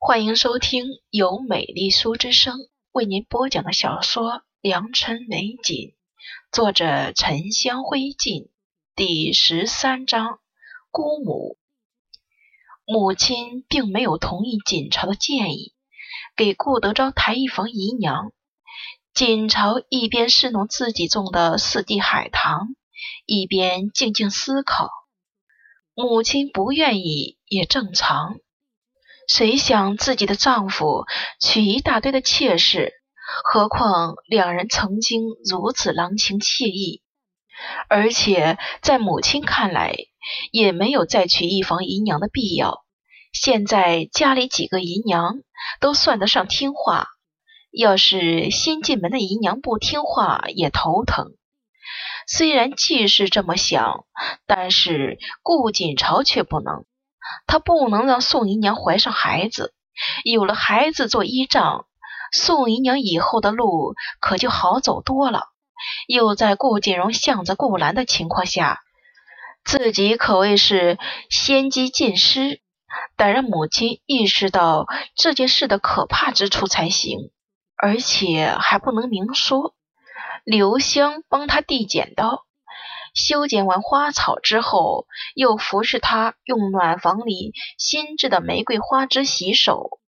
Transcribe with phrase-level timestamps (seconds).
[0.00, 5.76] 欢迎收听由美丽书之声为您播讲的小说《良辰美景》，
[6.52, 8.48] 作者沉香灰烬，
[8.94, 10.38] 第十三章。
[10.92, 11.58] 姑母
[12.86, 15.74] 母亲并没有同意锦朝的建议，
[16.36, 18.32] 给顾德昭抬一房姨娘。
[19.12, 22.68] 锦朝一边侍弄自己种的四季海棠，
[23.26, 24.90] 一边静静思考。
[25.92, 28.38] 母亲不愿意也正常。
[29.28, 31.04] 谁想自己的丈夫
[31.38, 32.94] 娶一大堆的妾室，
[33.44, 37.02] 何况两人曾经如此郎情妾意，
[37.90, 39.94] 而且在母亲看来
[40.50, 42.84] 也没有再娶一房姨娘的必要。
[43.34, 45.34] 现在家里几个姨娘
[45.78, 47.08] 都算得上听话，
[47.70, 51.26] 要是新进门的姨娘不听话也头疼。
[52.26, 54.06] 虽然既是这么想，
[54.46, 56.86] 但是顾锦朝却不能。
[57.46, 59.74] 他不能让宋姨娘怀上孩子，
[60.24, 61.86] 有了孩子做依仗，
[62.32, 65.48] 宋姨娘以后的路可就好走多了。
[66.06, 68.80] 又在顾锦荣向着顾兰的情况下，
[69.64, 70.98] 自己可谓是
[71.30, 72.60] 先机尽失，
[73.16, 77.30] 得让母亲意识到这件事的可怕之处才行，
[77.76, 79.74] 而且还不能明说。
[80.44, 82.47] 刘香帮他递剪刀。
[83.18, 89.98] 修剪完花草之后，又服侍他用暖房里新制的玫瑰花枝洗手。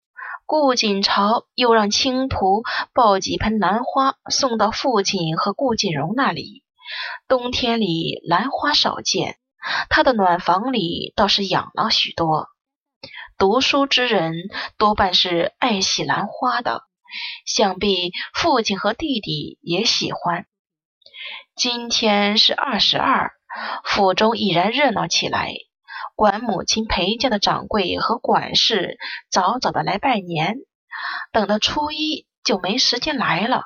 [0.46, 2.62] 顾锦朝又让青仆
[2.94, 6.62] 抱几盆兰花送到父亲和顾锦荣那里。
[7.26, 9.38] 冬天里兰花少见，
[9.88, 12.46] 他的暖房里倒是养了许多。
[13.38, 14.34] 读书之人
[14.78, 16.82] 多半是爱惜兰花的，
[17.44, 20.46] 想必父亲和弟弟也喜欢。
[21.56, 23.32] 今天是二十二，
[23.84, 25.52] 府中已然热闹起来。
[26.16, 28.98] 管母亲陪嫁的掌柜和管事
[29.30, 30.56] 早早的来拜年，
[31.32, 33.64] 等到初一就没时间来了。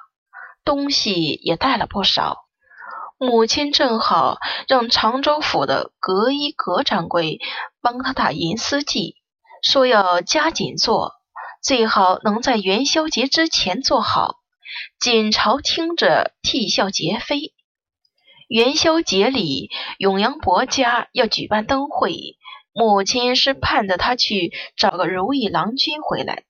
[0.65, 2.39] 东西也带了不少。
[3.17, 7.39] 母亲正好让常州府的葛一葛掌柜
[7.81, 9.15] 帮他打银丝记，
[9.63, 11.13] 说要加紧做，
[11.63, 14.37] 最好能在元宵节之前做好。
[14.99, 17.54] 锦朝听着啼笑皆非。
[18.49, 22.37] 元宵节里，永阳伯家要举办灯会，
[22.75, 26.45] 母亲是盼着他去找个如意郎君回来。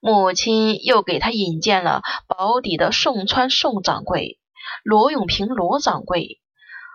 [0.00, 4.38] 母亲又给他引荐了保底的宋川宋掌柜、
[4.82, 6.40] 罗永平罗掌柜。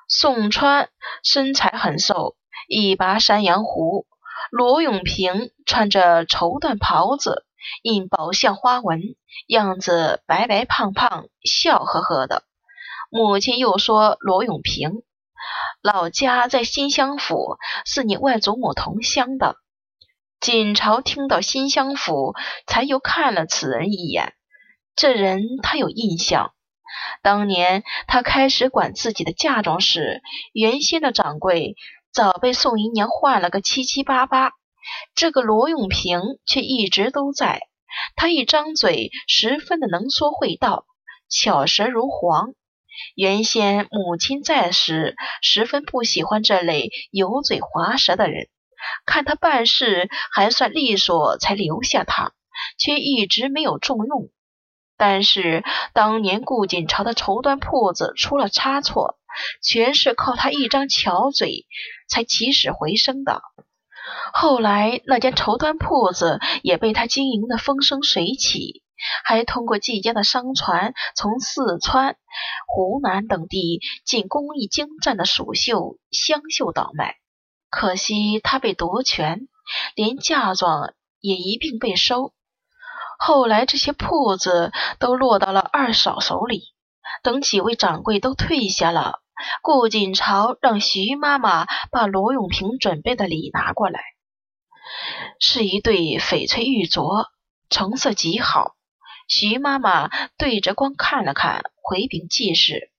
[0.08, 0.90] 宋川
[1.24, 2.36] 身材很瘦，
[2.68, 4.06] 一把山羊胡；
[4.50, 7.46] 罗永平穿着绸缎袍子，
[7.84, 9.02] 印宝相花纹，
[9.46, 12.44] 样子白白胖胖，笑呵呵的。
[13.14, 15.04] 母亲又说：“罗永平
[15.82, 19.58] 老家在新乡府，是你外祖母同乡的。”
[20.40, 22.36] 锦朝听到新乡府，
[22.66, 24.34] 才又看了此人一眼。
[24.96, 26.54] 这人他有印象，
[27.22, 30.22] 当年他开始管自己的嫁妆时，
[30.54, 31.76] 原先的掌柜
[32.14, 34.54] 早被宋姨娘换了个七七八八，
[35.16, 37.60] 这个罗永平却一直都在。
[38.16, 40.86] 他一张嘴，十分的能说会道，
[41.30, 42.54] 巧舌如簧。
[43.16, 48.48] 原先母亲在时，十分不喜欢这类油嘴滑舌的人，
[49.06, 52.34] 看他办事还算利索，才留下他，
[52.78, 54.30] 却一直没有重用。
[54.98, 55.64] 但是
[55.94, 59.18] 当年顾锦朝的绸缎铺子出了差错，
[59.64, 61.66] 全是靠他一张巧嘴
[62.08, 63.42] 才起死回生的。
[64.34, 68.84] 后来那间绸缎铺子也被他经营的风生水起。
[69.24, 72.16] 还通过季家的商船从四川、
[72.68, 77.16] 湖南等地进工艺精湛的蜀绣、湘绣倒卖。
[77.70, 79.48] 可惜他被夺权，
[79.96, 82.34] 连嫁妆也一并被收。
[83.18, 86.64] 后来这些铺子都落到了二嫂手里。
[87.24, 89.22] 等几位掌柜都退下了，
[89.62, 94.02] 顾锦朝让徐妈妈把罗永平准备的礼拿过来，
[95.40, 97.28] 是一对翡翠玉镯，
[97.70, 98.76] 成色极好。
[99.34, 102.92] 徐妈妈对着光看了看，回禀季氏。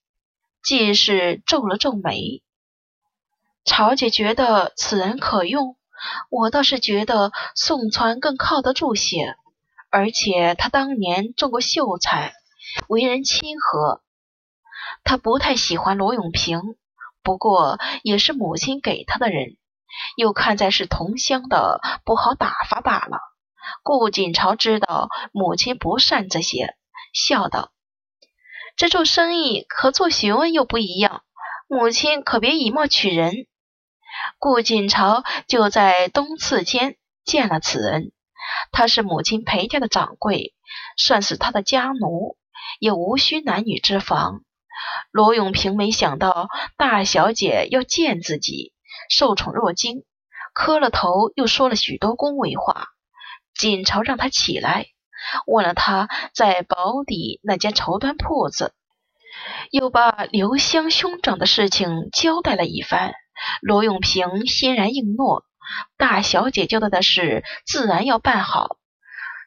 [0.64, 2.42] 季氏皱了皱眉。
[3.66, 5.76] 曹姐觉得此人可用，
[6.30, 9.36] 我倒是觉得宋川更靠得住些。
[9.90, 12.32] 而且他当年中过秀才，
[12.88, 14.00] 为人亲和。
[15.04, 16.62] 他不太喜欢罗永平，
[17.22, 19.58] 不过也是母亲给他的人，
[20.16, 23.18] 又看在是同乡的，不好打发罢了。
[23.82, 26.76] 顾锦朝知道母亲不善这些，
[27.12, 27.72] 笑道
[28.76, 31.22] ：“这做生意和做学问又不一样，
[31.68, 33.46] 母亲可别以貌取人。”
[34.38, 38.12] 顾锦朝就在东次间见了此人，
[38.70, 40.54] 他是母亲陪嫁的掌柜，
[40.96, 42.36] 算是他的家奴，
[42.78, 44.42] 也无需男女之防。
[45.10, 48.72] 罗永平没想到大小姐要见自己，
[49.08, 50.04] 受宠若惊，
[50.52, 52.88] 磕了头，又说了许多恭维话。
[53.54, 54.86] 锦朝让他起来，
[55.46, 58.74] 问了他在宝坻那间绸缎铺子，
[59.70, 63.14] 又把刘香兄长的事情交代了一番。
[63.60, 65.44] 罗永平欣然应诺，
[65.96, 68.76] 大小姐交代的事自然要办好。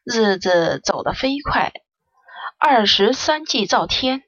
[0.04, 1.72] 日子走得飞快，
[2.60, 4.24] 二十三祭灶天，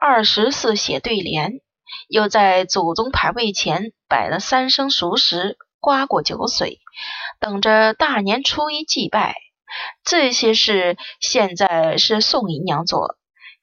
[0.00, 1.60] 二十四写对联，
[2.08, 6.80] 又在祖宗牌位前摆了三生熟食，刮过酒水，
[7.42, 9.34] 等着大年初一祭拜。
[10.04, 13.16] 这些事现在是宋姨娘做，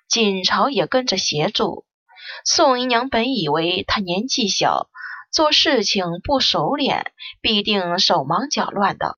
[0.09, 1.85] 锦朝也跟着协助。
[2.43, 4.89] 宋姨娘本以为她年纪小。
[5.31, 9.17] 做事情不熟练，必定手忙脚乱的。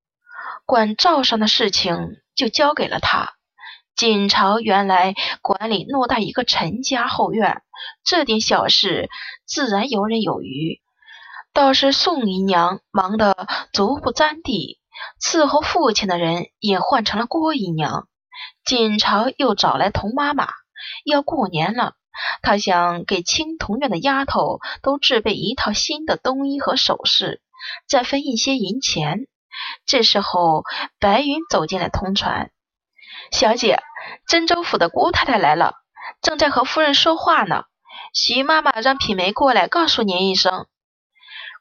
[0.66, 3.32] 管灶上的事情就交给了他。
[3.96, 7.62] 锦朝原来管理偌大一个陈家后院，
[8.04, 9.08] 这点小事
[9.46, 10.82] 自然游刃有余。
[11.52, 14.80] 倒是宋姨娘忙得足不沾地，
[15.20, 18.08] 伺候父亲的人也换成了郭姨娘。
[18.64, 20.48] 锦朝又找来童妈妈，
[21.04, 21.94] 要过年了。
[22.42, 27.42] 他想给青铜院的丫头都置备一套新的冬衣和首饰，
[27.86, 29.26] 再分一些银钱。
[29.84, 30.62] 这时候，
[30.98, 32.50] 白云走进来通传
[33.30, 33.82] ：“小姐，
[34.26, 35.74] 真州府的姑太太来了，
[36.22, 37.64] 正在和夫人说话呢。
[38.14, 40.66] 徐妈妈让品梅过来告诉您一声。”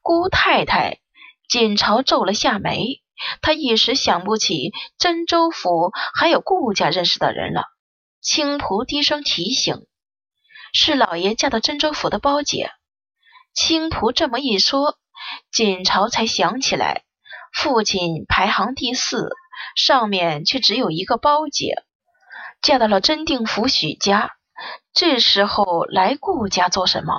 [0.02, 1.00] 姑太太，
[1.48, 3.02] 锦朝皱了下眉，
[3.42, 7.66] 他一时想不起真州府还有顾家认识的人了。
[8.22, 9.86] 青仆低声提醒。
[10.74, 12.72] 是老爷嫁到真州府的包姐，
[13.54, 14.98] 青仆这么一说，
[15.52, 17.04] 锦朝才想起来，
[17.54, 19.32] 父亲排行第四，
[19.76, 21.84] 上面却只有一个包姐，
[22.62, 24.32] 嫁到了真定府许家。
[24.94, 27.16] 这时候来顾家做什么？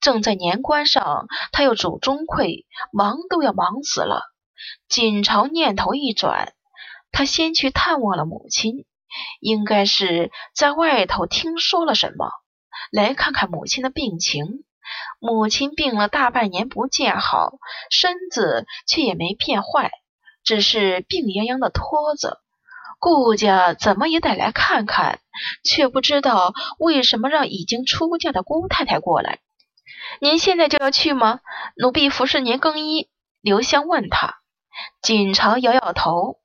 [0.00, 4.22] 正在年关上，他又主中馈，忙都要忙死了。
[4.88, 6.54] 锦朝念头一转，
[7.12, 8.84] 他先去探望了母亲，
[9.40, 12.30] 应该是在外头听说了什么。
[12.90, 14.64] 来看看母亲的病情，
[15.18, 17.52] 母亲病了大半年不见好，
[17.90, 19.90] 身子却也没变坏，
[20.44, 22.40] 只是病殃殃的拖着。
[22.98, 25.20] 顾家怎么也得来看看，
[25.62, 29.40] 却不知道为什么让已经出嫁的姑太太过来。
[30.20, 31.40] 您现在就要去吗？
[31.76, 33.08] 奴婢服侍您更衣。
[33.40, 34.38] 刘香问他，
[35.02, 36.40] 锦朝摇摇头。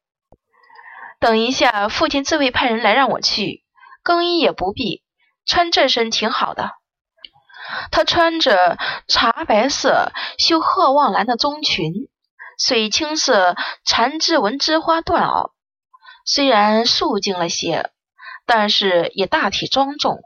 [1.19, 3.63] 等一下，父亲自会派人来让我去，
[4.03, 5.03] 更衣也不必。
[5.45, 6.71] 穿这身挺好的，
[7.92, 8.77] 他穿着
[9.07, 11.94] 茶白色绣鹤望蓝的棕裙，
[12.59, 15.51] 水青色缠枝纹织花缎袄，
[16.24, 17.89] 虽然素净了些，
[18.45, 20.19] 但是也大体庄重。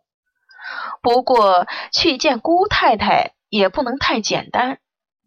[1.05, 4.79] 不过去见姑太太也不能太简单。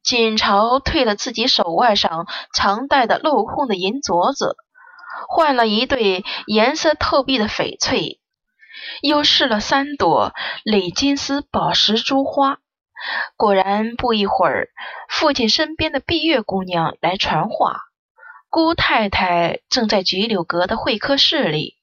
[0.02, 4.56] 锦朝退了自己手腕上常戴的镂空的银镯子，
[5.28, 8.18] 换了一对颜色透碧的翡翠。
[9.02, 10.34] 又试了三朵
[10.64, 12.58] 蕾金丝宝石珠花，
[13.36, 14.70] 果然不一会儿，
[15.08, 17.82] 父亲身边的碧月姑娘来传话：
[18.50, 21.76] 姑太太正在菊柳阁的会客室里，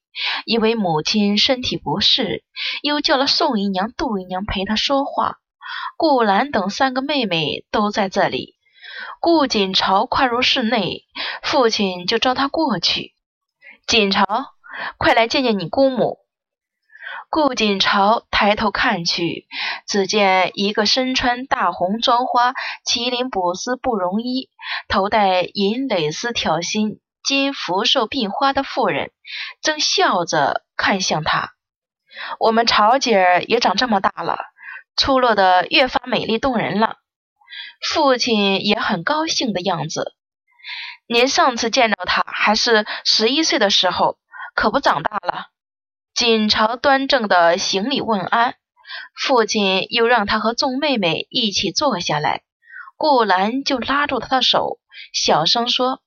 [0.44, 2.44] 因为母亲身体不适，
[2.82, 5.36] 又叫了宋姨娘、杜姨娘陪她说话。
[5.96, 8.54] 顾兰等三个妹妹都在这里。
[9.20, 11.04] 顾锦朝跨入室内，
[11.42, 13.12] 父亲就召他过去
[13.86, 14.26] ：“锦朝，
[14.98, 16.18] 快来见见你姑母。”
[17.28, 19.46] 顾锦朝抬头看去，
[19.88, 22.54] 只见一个身穿大红妆花
[22.86, 24.48] 麒麟补丝布绒衣、
[24.88, 29.10] 头戴银蕾丝挑心金福寿鬓花的妇人，
[29.60, 31.54] 正笑着看向他。
[32.38, 34.38] 我们曹姐儿也长这么大了，
[34.96, 36.98] 出落得越发美丽动人了。
[37.90, 40.14] 父亲也很高兴的样子。
[41.08, 44.18] 您上次见到她还是十一岁的时候，
[44.54, 45.46] 可不长大了。
[46.14, 48.54] 锦朝端正的行礼问安，
[49.20, 52.44] 父亲又让他和众妹妹一起坐下来。
[52.96, 54.78] 顾兰就拉住他的手，
[55.12, 56.00] 小声说：“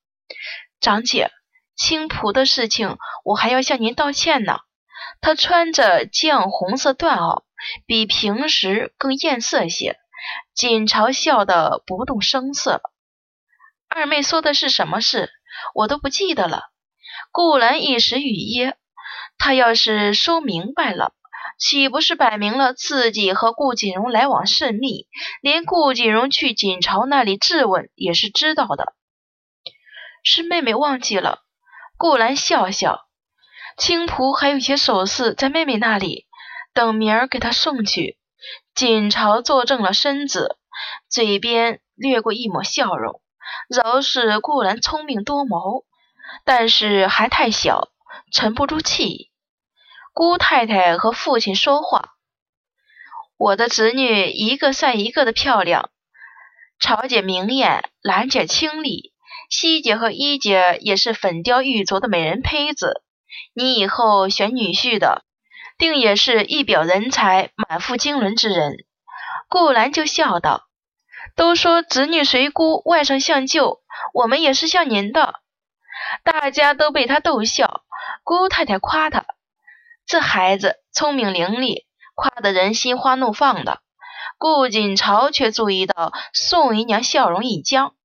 [0.82, 1.32] 长姐，
[1.76, 4.60] 青浦的事情我还要向您道歉呢。
[5.22, 7.44] 他穿着绛红色缎袄，
[7.86, 9.98] 比平时更艳色些。”
[10.54, 12.82] 锦朝笑得不动声色。
[13.88, 15.30] 二妹说的是什么事？
[15.74, 16.64] 我都不记得了。
[17.32, 18.76] 顾兰一时语噎。
[19.38, 21.14] 他要是说明白了，
[21.58, 25.08] 岂不是摆明了自己和顾锦荣来往甚密？
[25.42, 28.94] 连顾锦荣去锦朝那里质问也是知道的。
[30.24, 31.40] 是妹妹忘记了，
[31.98, 33.08] 顾兰笑笑，
[33.78, 36.28] 青浦还有些首饰在妹妹那里，
[36.74, 38.18] 等明儿给她送去。
[38.74, 40.58] 锦朝坐正了身子，
[41.10, 43.22] 嘴边掠过一抹笑容。
[43.68, 45.86] 饶是顾兰聪明多谋，
[46.46, 47.90] 但是还太小，
[48.32, 49.32] 沉不住气。
[50.14, 52.14] 姑太太和父亲说话
[53.38, 55.90] ：“我的侄女一个赛一个的漂亮，
[56.80, 59.14] 朝姐明艳，兰姐清丽。”
[59.50, 63.02] 西姐和一姐也是粉雕玉琢的美人胚子，
[63.54, 65.24] 你以后选女婿的，
[65.80, 68.78] 定也是一表人才、满腹经纶之人。
[69.50, 70.68] 顾兰就笑道
[71.36, 73.82] ：“都说侄女随姑，外甥像舅，
[74.14, 75.40] 我们也是像您的。”
[76.24, 77.82] 大家都被他逗笑。
[78.24, 79.26] 姑太太夸他
[80.06, 83.82] ：“这孩子聪明伶俐，夸得人心花怒放的。”
[84.38, 87.96] 顾锦朝却注意到宋姨娘笑容一僵。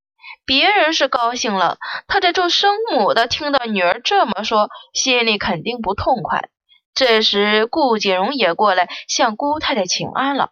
[0.47, 6.51] 别人是高兴了，他这做生母的听到女儿这么说，心里肯定不痛快。
[6.95, 10.51] 这时，顾锦荣也过来向姑太太请安了。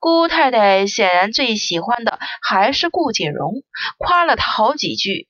[0.00, 3.54] 姑太太显然最喜欢的还是顾锦荣，
[3.98, 5.28] 夸了他好几句，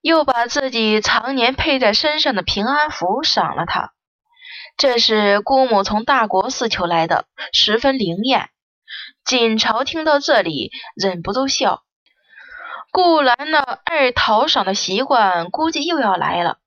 [0.00, 3.92] 又把自己常年佩在身上的平安符赏了他。
[4.76, 8.48] 这是姑母从大国寺求来的，十分灵验。
[9.24, 11.82] 锦朝听到这里，忍不住笑。
[12.92, 16.58] 顾兰那爱讨赏的习惯估计又要来了。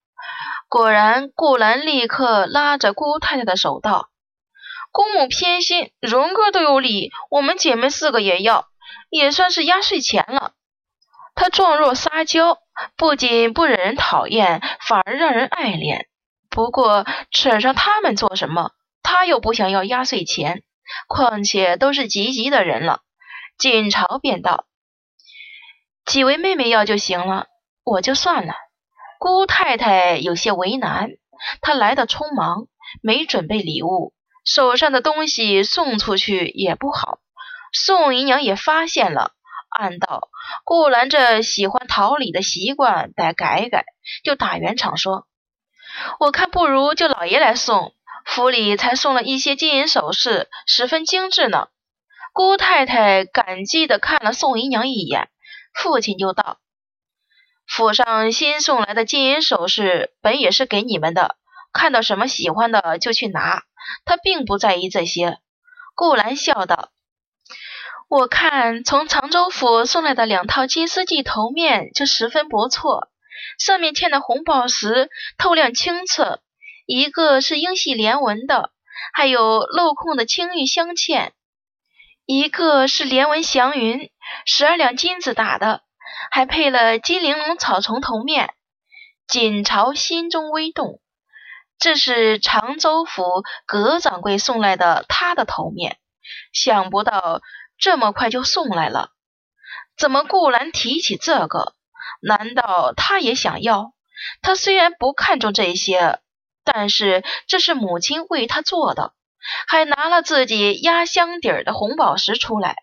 [0.68, 4.10] 果然，顾兰立刻拉着姑太太的手道
[4.92, 8.66] ：“姑母偏心，荣哥都有礼，我们姐妹四个也要，
[9.12, 10.54] 也算是压岁钱了。”
[11.36, 12.58] 她状若撒娇，
[12.98, 16.08] 不仅不惹人讨厌，反而让人爱怜。
[16.50, 18.72] 不过扯上他们做什么？
[19.04, 20.64] 她又不想要压岁钱，
[21.08, 23.02] 况且都是急急的人了。
[23.60, 24.66] 锦朝便道。
[26.06, 27.48] 几位妹妹要就行了，
[27.84, 28.54] 我就算了。
[29.18, 31.10] 姑太太有些为难，
[31.62, 32.68] 她来的匆忙，
[33.02, 34.14] 没准备礼物，
[34.46, 37.20] 手上的东西送出去也不好。
[37.74, 39.32] 宋姨娘也发现了，
[39.70, 40.30] 暗道
[40.64, 43.86] 顾兰这喜欢讨礼的习惯得改改，
[44.24, 45.26] 就打圆场说
[46.20, 47.94] ：“我看不如就老爷来送，
[48.26, 51.68] 府里才送了一些金银首饰，十分精致呢。”
[52.32, 55.30] 姑太太感激地看了宋姨娘一眼。
[55.76, 56.58] 父亲就道
[57.68, 61.36] ：“府上新送来的金银首饰本也是给你们的，
[61.74, 63.64] 看到什么喜欢的就去拿。
[64.06, 65.38] 他并不在意这些。”
[65.94, 66.90] 顾兰笑道
[68.10, 73.10] ：“我看从常州府送来的两套金丝髻头面就十分不错，
[73.60, 76.42] 上面嵌的红宝石透亮清澈，
[76.86, 78.72] 一个是英系连纹的，
[79.14, 81.32] 还有镂空的青玉镶嵌。”
[82.28, 84.10] 一个是连纹祥云，
[84.46, 85.82] 十二两金子打的，
[86.32, 88.54] 还配了金玲珑草丛头面。
[89.28, 91.02] 锦朝心中微动，
[91.80, 95.98] 这是常州府葛掌柜送来的他的头面，
[96.54, 97.42] 想不到
[97.80, 99.10] 这么快就送来了。
[99.98, 101.74] 怎么顾兰提起这个？
[102.22, 103.94] 难道他也想要？
[104.42, 106.20] 他虽然不看重这些，
[106.64, 109.14] 但是这是母亲为他做的。
[109.68, 112.76] 还拿了自己压箱底儿的红宝石出来，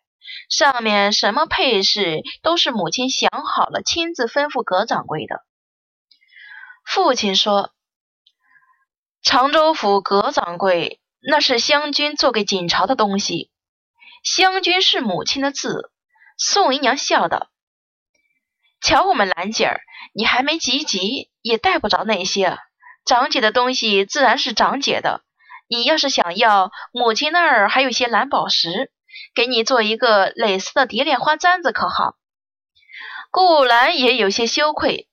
[0.49, 5.45] 上面什么配饰都是母亲想好了，亲自吩咐葛掌柜的。
[6.85, 7.73] 父亲说
[9.23, 13.51] ：“常州府葛掌柜，那是湘君做给锦朝的东西。
[14.25, 15.91] 湘君是母亲的字。”
[16.39, 17.51] 宋姨娘笑道
[18.83, 19.81] ：“瞧我们兰姐儿，
[20.15, 22.59] 你还没及笄，也带不着那些。
[23.05, 25.23] 长姐的东西自然是长姐的。”
[25.69, 28.93] 你要是想要，母亲那儿还有些蓝宝石，
[29.35, 32.17] 给你做一个蕾丝的蝶恋花簪子，可好？
[33.31, 35.09] 顾兰也有些羞愧，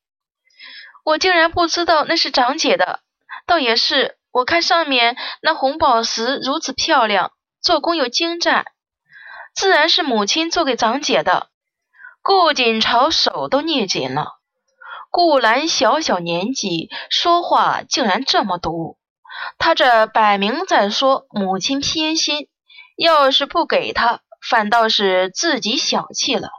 [1.05, 2.99] 我竟然不知道那是长姐的。
[3.47, 8.65] 倒也是，我看上面那红宝石如此漂亮，做工又精湛，
[9.55, 11.47] 自然是母亲做给长姐的。
[12.21, 14.33] 顾锦朝手都捏紧了。
[15.09, 18.97] 顾兰小小年纪，说话竟然这么毒。
[19.57, 22.49] 他这摆明在说母亲偏心，
[22.99, 26.47] 要是不给他，反倒是自己小气了。